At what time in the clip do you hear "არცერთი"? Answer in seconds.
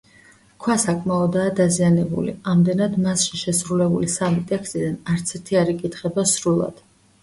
5.17-5.65